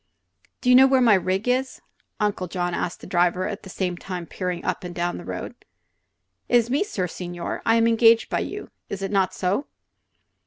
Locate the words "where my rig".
0.87-1.47